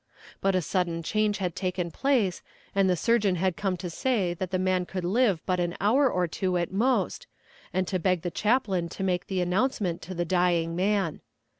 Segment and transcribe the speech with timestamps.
[0.41, 2.41] But a sudden change had taken place,
[2.73, 6.09] and the surgeon had come to say that the man could live but an hour
[6.11, 7.27] or two at most,
[7.71, 11.21] and to beg the chaplain to make the announcement to the dying man.